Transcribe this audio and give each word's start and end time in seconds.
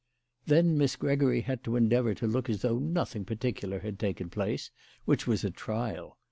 Then 0.47 0.79
Miss 0.79 0.95
Gregory 0.95 1.41
had 1.41 1.63
to 1.63 1.75
endeavour 1.75 2.15
to 2.15 2.25
look 2.25 2.49
as 2.49 2.63
though 2.63 2.79
nothing 2.79 3.23
particular 3.23 3.81
had 3.81 3.99
taken 3.99 4.31
place, 4.31 4.71
which 5.05 5.27
was 5.27 5.43
a 5.43 5.51
trial. 5.51 6.17